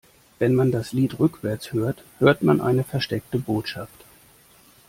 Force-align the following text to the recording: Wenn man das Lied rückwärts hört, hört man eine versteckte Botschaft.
Wenn 0.39 0.55
man 0.55 0.71
das 0.71 0.93
Lied 0.93 1.19
rückwärts 1.19 1.73
hört, 1.73 2.03
hört 2.17 2.41
man 2.41 2.59
eine 2.59 2.83
versteckte 2.83 3.37
Botschaft. 3.37 4.03